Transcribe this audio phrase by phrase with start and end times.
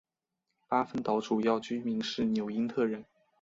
[0.67, 3.05] 巴芬岛主要居民是因纽特人。